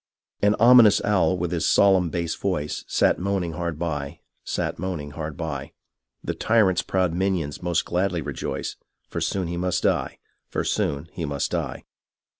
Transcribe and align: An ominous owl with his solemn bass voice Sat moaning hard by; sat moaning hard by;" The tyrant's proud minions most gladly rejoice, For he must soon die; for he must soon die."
An 0.41 0.55
ominous 0.59 0.99
owl 1.05 1.37
with 1.37 1.51
his 1.51 1.63
solemn 1.67 2.09
bass 2.09 2.33
voice 2.35 2.83
Sat 2.87 3.19
moaning 3.19 3.51
hard 3.53 3.77
by; 3.77 4.21
sat 4.43 4.79
moaning 4.79 5.11
hard 5.11 5.37
by;" 5.37 5.73
The 6.23 6.33
tyrant's 6.33 6.81
proud 6.81 7.13
minions 7.13 7.61
most 7.61 7.85
gladly 7.85 8.23
rejoice, 8.23 8.77
For 9.09 9.19
he 9.19 9.57
must 9.57 9.77
soon 9.81 9.91
die; 9.91 10.17
for 10.49 10.63
he 10.63 11.25
must 11.25 11.51
soon 11.51 11.61
die." 11.61 11.83